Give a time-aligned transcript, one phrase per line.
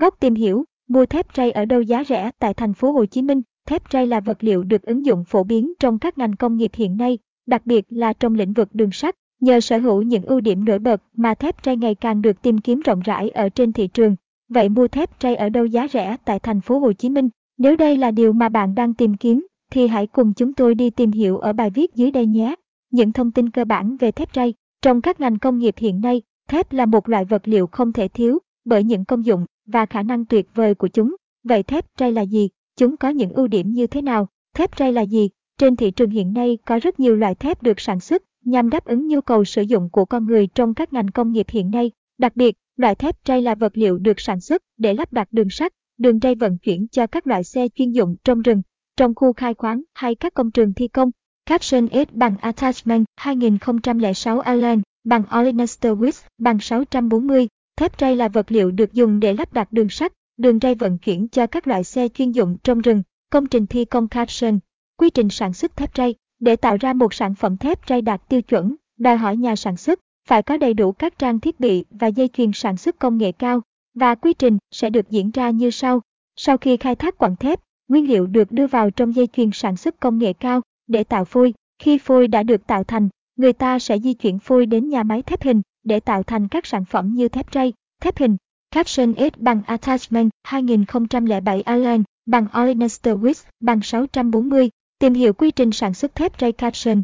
[0.00, 3.22] Góc tìm hiểu, mua thép ray ở đâu giá rẻ tại thành phố Hồ Chí
[3.22, 3.42] Minh.
[3.66, 6.70] Thép ray là vật liệu được ứng dụng phổ biến trong các ngành công nghiệp
[6.74, 9.14] hiện nay, đặc biệt là trong lĩnh vực đường sắt.
[9.40, 12.58] Nhờ sở hữu những ưu điểm nổi bật mà thép ray ngày càng được tìm
[12.58, 14.16] kiếm rộng rãi ở trên thị trường.
[14.48, 17.28] Vậy mua thép ray ở đâu giá rẻ tại thành phố Hồ Chí Minh?
[17.58, 20.90] Nếu đây là điều mà bạn đang tìm kiếm, thì hãy cùng chúng tôi đi
[20.90, 22.54] tìm hiểu ở bài viết dưới đây nhé.
[22.90, 24.54] Những thông tin cơ bản về thép ray.
[24.82, 28.08] Trong các ngành công nghiệp hiện nay, thép là một loại vật liệu không thể
[28.08, 31.16] thiếu bởi những công dụng và khả năng tuyệt vời của chúng.
[31.44, 32.48] Vậy thép ray là gì?
[32.76, 34.28] Chúng có những ưu điểm như thế nào?
[34.54, 35.30] Thép ray là gì?
[35.58, 38.84] Trên thị trường hiện nay có rất nhiều loại thép được sản xuất nhằm đáp
[38.84, 41.90] ứng nhu cầu sử dụng của con người trong các ngành công nghiệp hiện nay.
[42.18, 45.50] Đặc biệt, loại thép ray là vật liệu được sản xuất để lắp đặt đường
[45.50, 48.62] sắt, đường ray vận chuyển cho các loại xe chuyên dụng trong rừng,
[48.96, 51.10] trong khu khai khoáng hay các công trường thi công.
[51.46, 57.48] Caption S bằng Attachment 2006 Allen bằng Olenester Wix bằng 640.
[57.80, 60.98] Thép ray là vật liệu được dùng để lắp đặt đường sắt, đường ray vận
[60.98, 64.58] chuyển cho các loại xe chuyên dụng trong rừng, công trình thi công Caption.
[64.96, 68.28] Quy trình sản xuất thép ray để tạo ra một sản phẩm thép ray đạt
[68.28, 71.84] tiêu chuẩn, đòi hỏi nhà sản xuất phải có đầy đủ các trang thiết bị
[71.90, 73.62] và dây chuyền sản xuất công nghệ cao,
[73.94, 76.00] và quy trình sẽ được diễn ra như sau.
[76.36, 79.76] Sau khi khai thác quặng thép, nguyên liệu được đưa vào trong dây chuyền sản
[79.76, 81.54] xuất công nghệ cao để tạo phôi.
[81.78, 85.22] Khi phôi đã được tạo thành, người ta sẽ di chuyển phôi đến nhà máy
[85.22, 88.36] thép hình để tạo thành các sản phẩm như thép ray, thép hình.
[88.70, 94.70] Caption S bằng Attachment 2007 Allen bằng Olenester Wix bằng 640.
[94.98, 97.02] Tìm hiểu quy trình sản xuất thép ray caption.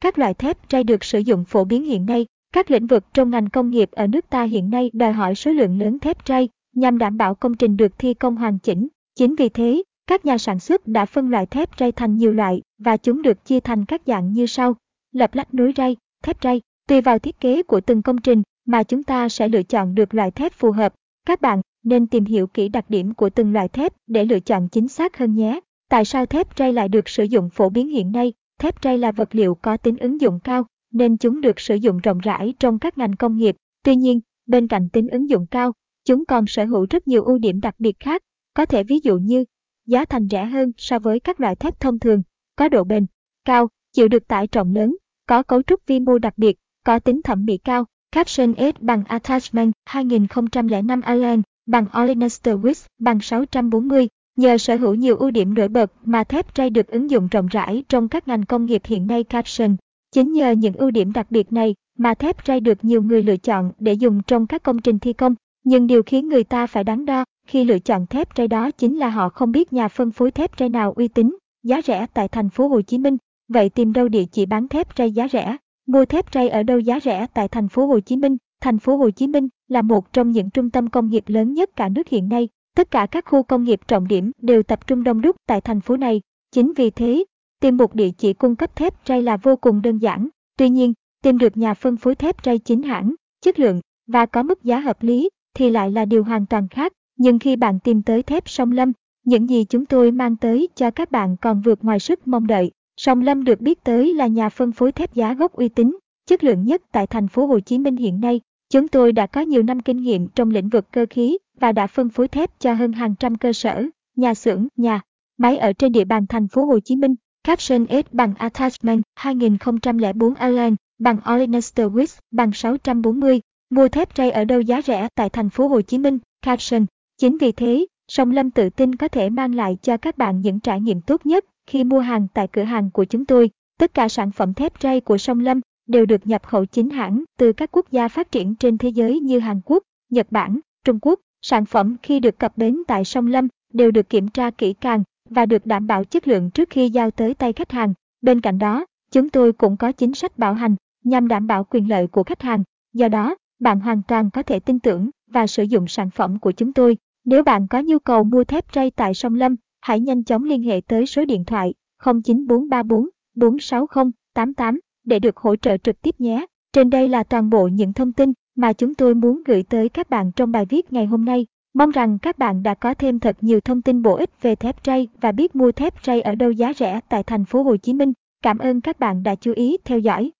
[0.00, 2.26] Các loại thép ray được sử dụng phổ biến hiện nay.
[2.52, 5.50] Các lĩnh vực trong ngành công nghiệp ở nước ta hiện nay đòi hỏi số
[5.50, 8.88] lượng lớn thép ray nhằm đảm bảo công trình được thi công hoàn chỉnh.
[9.14, 12.62] Chính vì thế, các nhà sản xuất đã phân loại thép ray thành nhiều loại
[12.78, 14.74] và chúng được chia thành các dạng như sau.
[15.12, 16.60] Lập lách nối ray, thép ray.
[16.88, 20.14] Tùy vào thiết kế của từng công trình mà chúng ta sẽ lựa chọn được
[20.14, 20.94] loại thép phù hợp.
[21.26, 24.68] Các bạn nên tìm hiểu kỹ đặc điểm của từng loại thép để lựa chọn
[24.68, 25.60] chính xác hơn nhé.
[25.90, 28.32] Tại sao thép ray lại được sử dụng phổ biến hiện nay?
[28.58, 31.98] Thép ray là vật liệu có tính ứng dụng cao, nên chúng được sử dụng
[31.98, 33.56] rộng rãi trong các ngành công nghiệp.
[33.82, 35.72] Tuy nhiên, bên cạnh tính ứng dụng cao,
[36.04, 38.22] chúng còn sở hữu rất nhiều ưu điểm đặc biệt khác,
[38.54, 39.44] có thể ví dụ như
[39.86, 42.22] giá thành rẻ hơn so với các loại thép thông thường,
[42.56, 43.06] có độ bền
[43.44, 44.96] cao, chịu được tải trọng lớn,
[45.26, 47.84] có cấu trúc vi mô đặc biệt, có tính thẩm mỹ cao.
[48.12, 54.08] Caption S bằng Attachment 2005 Allen bằng Olenester Wix bằng 640.
[54.36, 57.46] Nhờ sở hữu nhiều ưu điểm nổi bật mà thép ray được ứng dụng rộng
[57.46, 59.76] rãi trong các ngành công nghiệp hiện nay caption.
[60.12, 63.36] Chính nhờ những ưu điểm đặc biệt này mà thép ray được nhiều người lựa
[63.36, 65.34] chọn để dùng trong các công trình thi công.
[65.64, 68.98] Nhưng điều khiến người ta phải đắn đo khi lựa chọn thép ray đó chính
[68.98, 72.28] là họ không biết nhà phân phối thép ray nào uy tín, giá rẻ tại
[72.28, 73.16] thành phố Hồ Chí Minh.
[73.48, 75.56] Vậy tìm đâu địa chỉ bán thép ray giá rẻ?
[75.86, 78.36] Mua thép ray ở đâu giá rẻ tại thành phố Hồ Chí Minh?
[78.60, 81.70] Thành phố Hồ Chí Minh là một trong những trung tâm công nghiệp lớn nhất
[81.76, 82.48] cả nước hiện nay.
[82.76, 85.80] Tất cả các khu công nghiệp trọng điểm đều tập trung đông đúc tại thành
[85.80, 86.20] phố này.
[86.52, 87.24] Chính vì thế,
[87.60, 90.28] tìm một địa chỉ cung cấp thép ray là vô cùng đơn giản.
[90.58, 90.92] Tuy nhiên,
[91.22, 94.80] tìm được nhà phân phối thép ray chính hãng, chất lượng và có mức giá
[94.80, 96.92] hợp lý thì lại là điều hoàn toàn khác.
[97.18, 98.92] Nhưng khi bạn tìm tới thép sông Lâm,
[99.24, 102.70] những gì chúng tôi mang tới cho các bạn còn vượt ngoài sức mong đợi.
[102.96, 106.44] Sòng Lâm được biết tới là nhà phân phối thép giá gốc uy tín, chất
[106.44, 108.40] lượng nhất tại thành phố Hồ Chí Minh hiện nay.
[108.70, 111.86] Chúng tôi đã có nhiều năm kinh nghiệm trong lĩnh vực cơ khí và đã
[111.86, 113.86] phân phối thép cho hơn hàng trăm cơ sở,
[114.16, 115.00] nhà xưởng, nhà
[115.38, 117.14] máy ở trên địa bàn thành phố Hồ Chí Minh.
[117.44, 123.40] Caption S bằng Attachment 2004 Allen bằng Olenester Wix bằng 640.
[123.70, 126.18] Mua thép ray ở đâu giá rẻ tại thành phố Hồ Chí Minh?
[126.42, 126.86] Caption.
[127.18, 130.60] Chính vì thế, Song Lâm tự tin có thể mang lại cho các bạn những
[130.60, 133.50] trải nghiệm tốt nhất khi mua hàng tại cửa hàng của chúng tôi.
[133.78, 137.24] Tất cả sản phẩm thép ray của Song Lâm đều được nhập khẩu chính hãng
[137.38, 140.98] từ các quốc gia phát triển trên thế giới như Hàn Quốc, Nhật Bản, Trung
[141.02, 141.20] Quốc.
[141.42, 145.02] Sản phẩm khi được cập bến tại Song Lâm đều được kiểm tra kỹ càng
[145.30, 147.94] và được đảm bảo chất lượng trước khi giao tới tay khách hàng.
[148.20, 151.90] Bên cạnh đó, chúng tôi cũng có chính sách bảo hành nhằm đảm bảo quyền
[151.90, 152.62] lợi của khách hàng.
[152.92, 156.52] Do đó, bạn hoàn toàn có thể tin tưởng và sử dụng sản phẩm của
[156.52, 156.96] chúng tôi.
[157.26, 160.62] Nếu bạn có nhu cầu mua thép ray tại Sông Lâm, hãy nhanh chóng liên
[160.62, 161.74] hệ tới số điện thoại
[162.04, 166.46] 09434 460 88 để được hỗ trợ trực tiếp nhé.
[166.72, 170.10] Trên đây là toàn bộ những thông tin mà chúng tôi muốn gửi tới các
[170.10, 171.46] bạn trong bài viết ngày hôm nay.
[171.74, 174.76] Mong rằng các bạn đã có thêm thật nhiều thông tin bổ ích về thép
[174.84, 177.92] ray và biết mua thép ray ở đâu giá rẻ tại thành phố Hồ Chí
[177.92, 178.12] Minh.
[178.42, 180.32] Cảm ơn các bạn đã chú ý theo dõi.